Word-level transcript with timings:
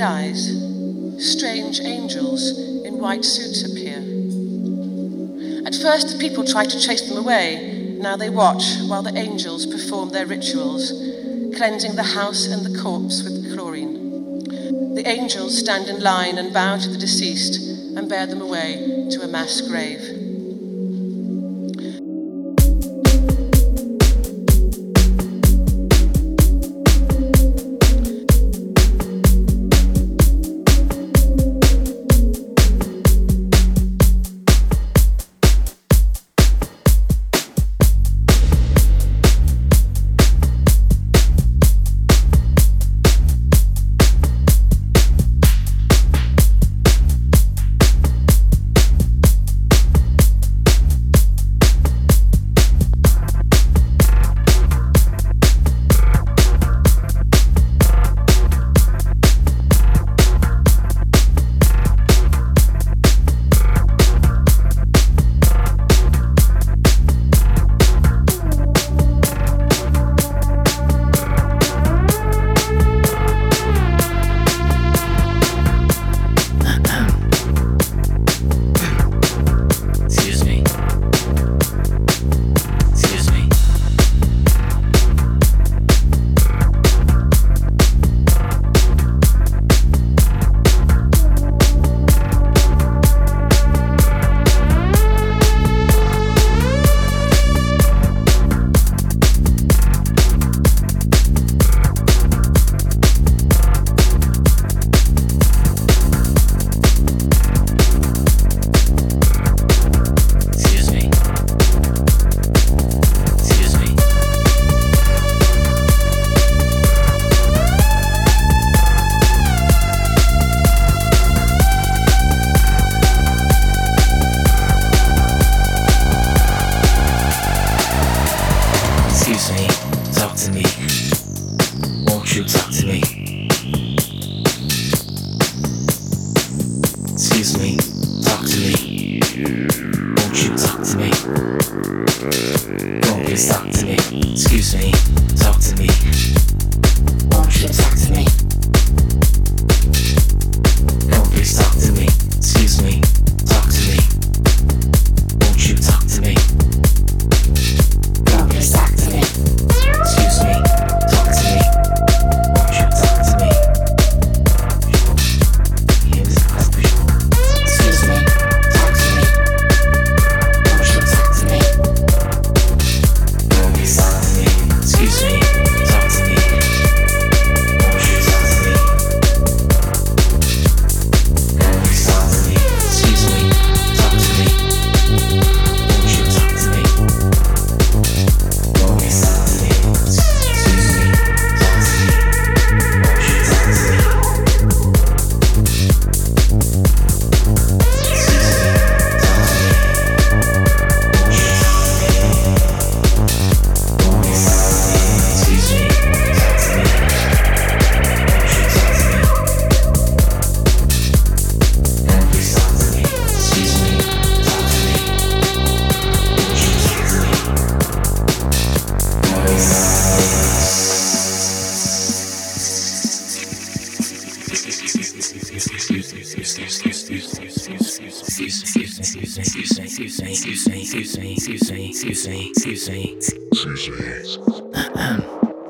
Dies, 0.00 0.46
strange 1.18 1.78
angels 1.80 2.58
in 2.86 2.98
white 2.98 3.22
suits 3.22 3.70
appear. 3.70 3.98
At 5.66 5.74
first, 5.74 6.08
the 6.08 6.16
people 6.18 6.42
try 6.42 6.64
to 6.64 6.80
chase 6.80 7.06
them 7.06 7.18
away. 7.18 7.98
Now 8.00 8.16
they 8.16 8.30
watch 8.30 8.78
while 8.88 9.02
the 9.02 9.14
angels 9.14 9.66
perform 9.66 10.08
their 10.08 10.24
rituals, 10.24 10.90
cleansing 11.54 11.96
the 11.96 12.14
house 12.14 12.46
and 12.46 12.64
the 12.64 12.80
corpse 12.80 13.22
with 13.22 13.52
chlorine. 13.52 14.94
The 14.94 15.06
angels 15.06 15.58
stand 15.58 15.86
in 15.88 16.00
line 16.02 16.38
and 16.38 16.50
bow 16.50 16.78
to 16.78 16.88
the 16.88 16.96
deceased 16.96 17.60
and 17.94 18.08
bear 18.08 18.26
them 18.26 18.40
away 18.40 19.06
to 19.10 19.20
a 19.20 19.28
mass 19.28 19.60
grave. 19.60 20.19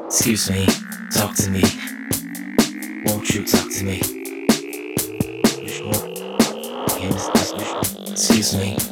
Excuse 0.06 0.50
me, 0.50 0.66
talk 1.12 1.34
to 1.34 1.50
me. 1.50 1.62
Won't 3.06 3.30
you 3.30 3.44
talk 3.44 3.68
to 3.72 3.84
me? 3.84 4.00
Excuse 8.12 8.56
me. 8.56 8.89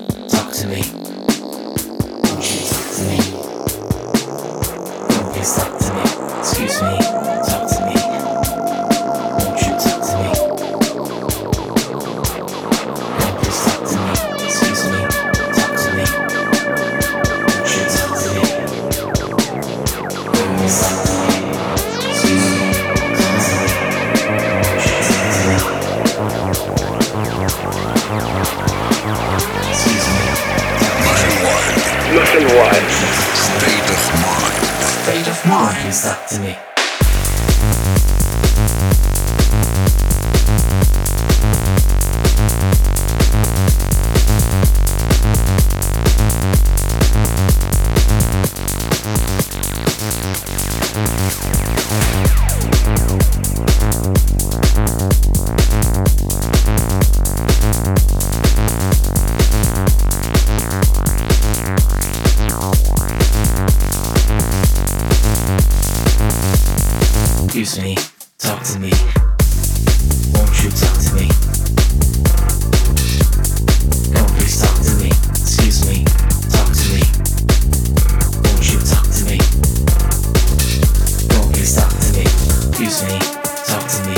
Excuse 82.89 83.13
me, 83.13 83.19
talk 83.67 83.87
to 83.87 84.09
me. 84.09 84.18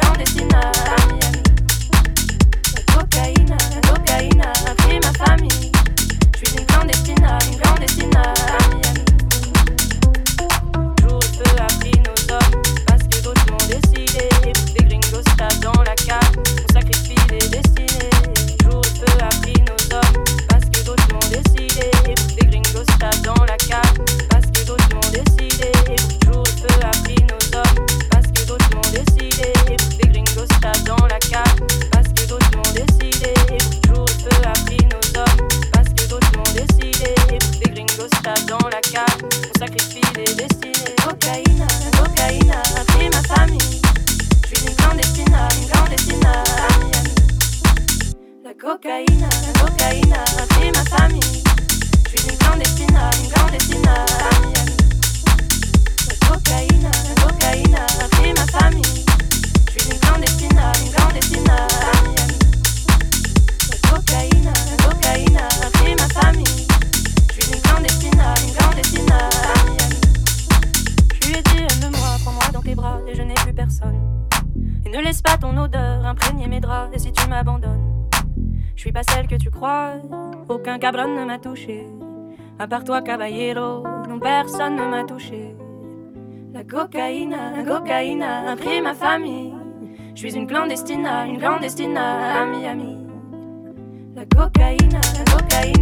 À 82.61 82.67
part 82.67 82.83
toi, 82.83 83.01
caballero, 83.01 83.81
non, 84.07 84.19
personne 84.19 84.75
ne 84.75 84.85
m'a 84.85 85.03
touché. 85.03 85.55
La 86.53 86.63
cocaïne, 86.63 87.35
la 87.55 87.63
cocaïne 87.63 88.21
a 88.21 88.55
pris 88.55 88.79
ma 88.83 88.93
famille. 88.93 89.51
Je 90.13 90.19
suis 90.19 90.35
une 90.35 90.45
clandestine, 90.45 91.07
une 91.07 91.39
clandestine 91.39 91.97
à 91.97 92.45
Miami. 92.45 92.97
La 94.13 94.25
cocaïne, 94.25 94.91
la 94.91 95.23
cocaïne. 95.33 95.80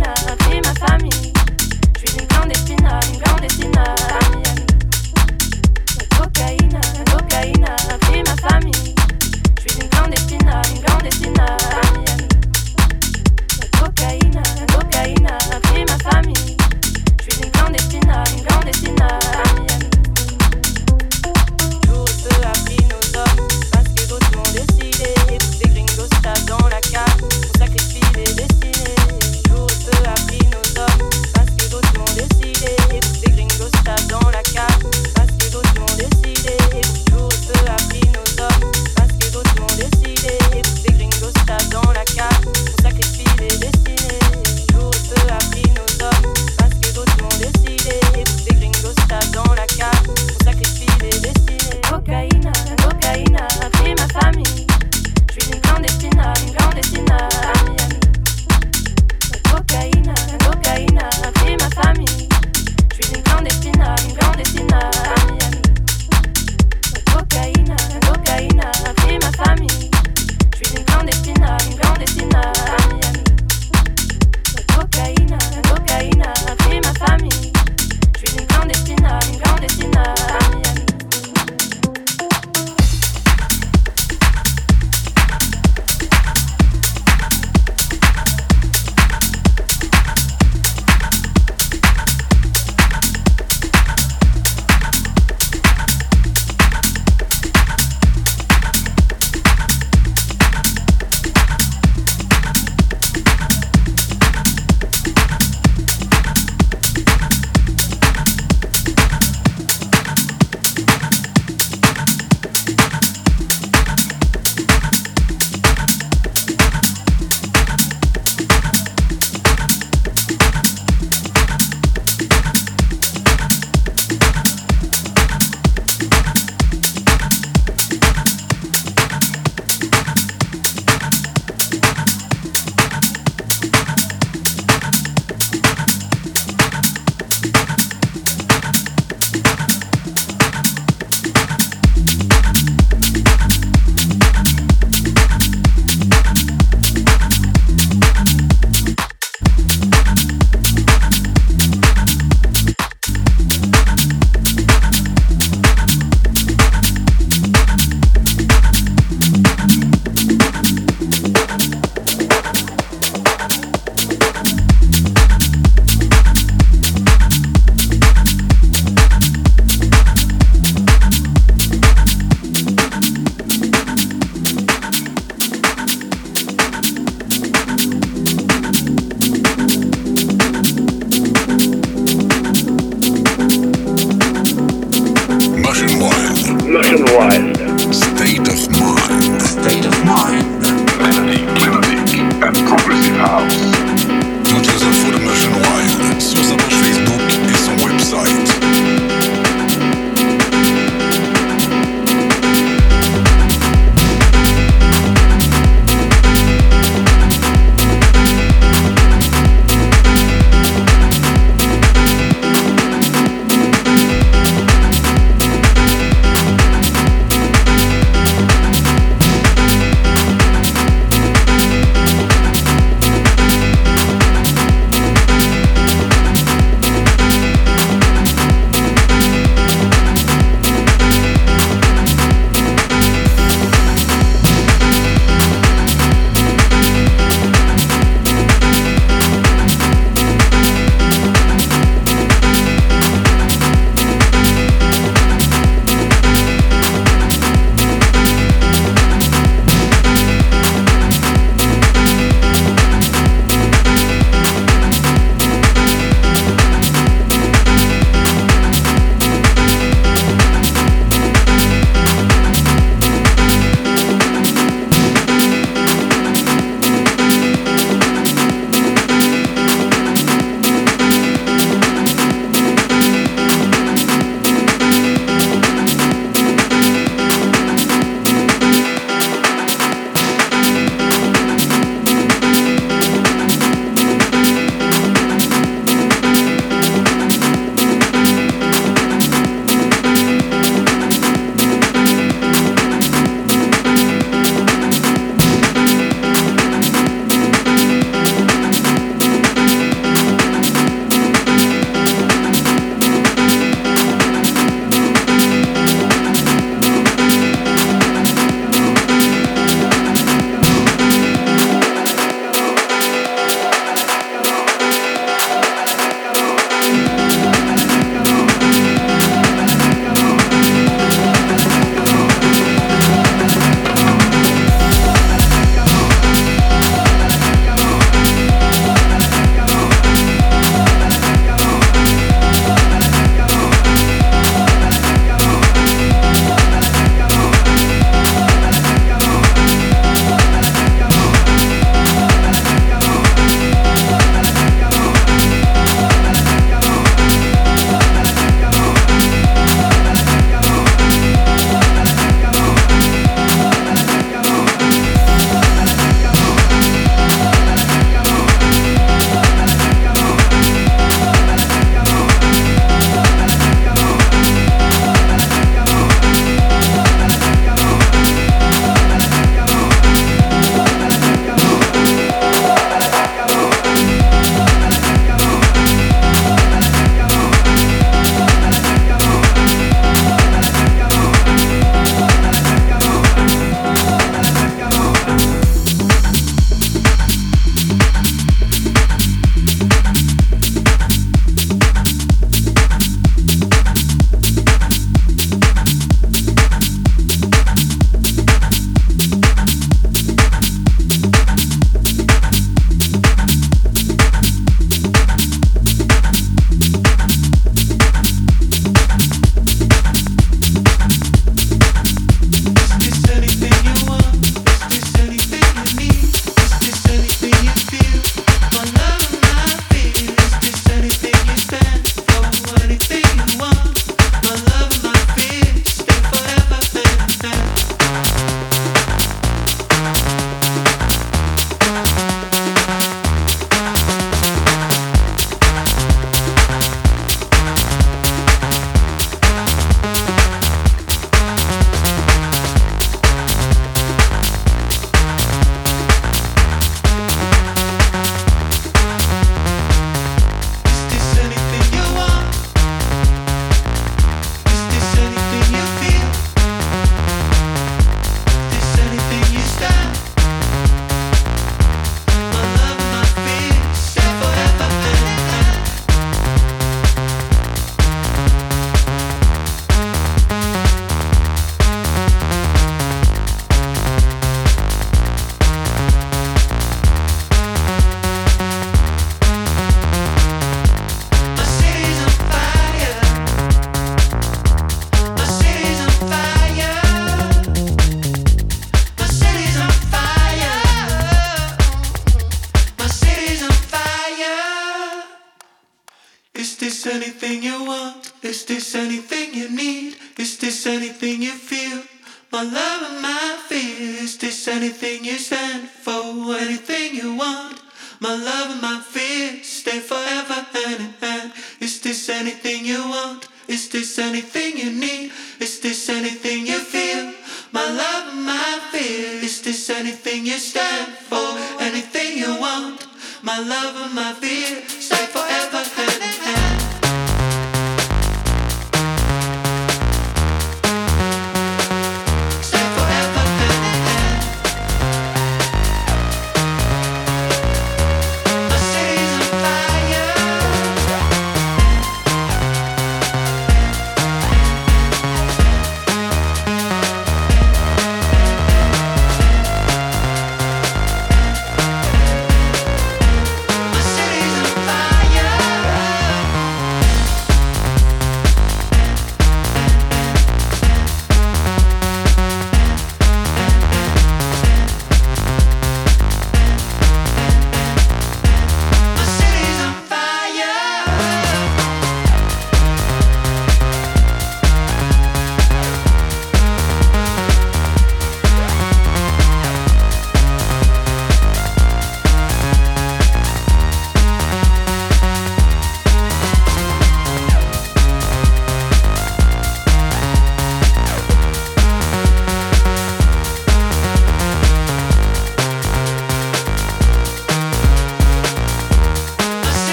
My 508.20 508.36
love 508.36 508.72
and 508.72 508.82
my 508.82 508.99
fear 508.99 509.63
stay 509.63 509.99
forever 509.99 510.65
hand 510.74 510.99
in 510.99 511.13
hand. 511.22 511.53
Is 511.80 512.01
this 512.01 512.28
anything 512.28 512.86
you 512.86 512.99
want? 513.07 513.47
Is 513.67 513.88
this 513.88 514.20
anything 514.20 514.78
you 514.78 514.91
need? 514.91 515.32
Is 515.59 515.80
this 515.80 516.09
anything 516.09 516.67
you 516.67 516.80
feel? 516.80 517.34
My 517.72 517.86
love 517.86 518.34
and 518.34 518.45
my 518.45 518.80
fear. 518.91 519.39
Is 519.41 519.61
this 519.61 519.89
anything 519.89 520.45
you 520.45 520.57
stand 520.57 521.13
for? 521.13 521.47
Anything 521.80 522.38
you 522.38 522.59
want? 522.59 523.07
My 523.41 523.59
love 523.59 523.95
and 524.03 524.13
my 524.13 524.34
fear 524.34 524.78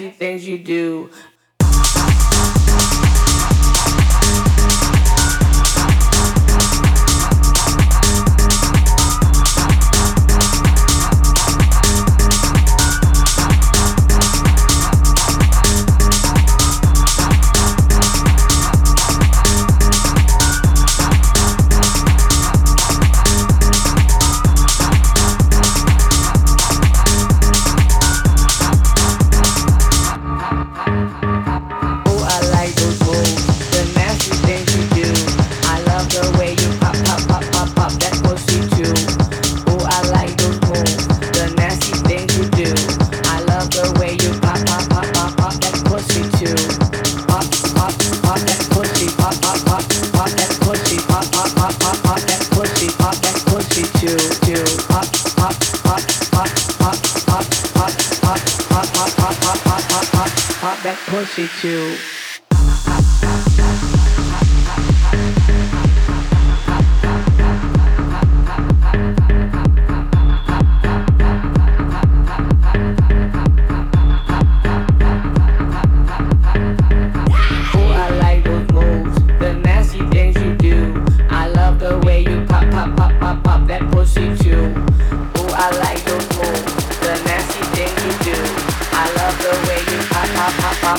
you 0.00 0.10
things 0.10 0.46
you 0.46 0.58
do 0.58 0.87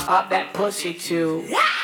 pop 0.05 0.25
up 0.25 0.29
that 0.29 0.53
pussy 0.53 0.93
too. 0.93 1.43
Yeah. 1.47 1.78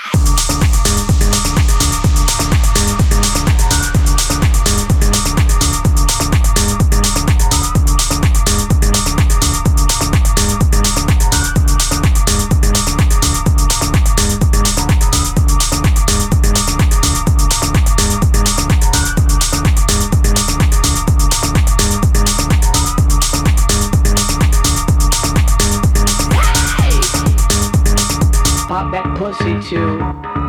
thank 30.24 30.38
you 30.38 30.45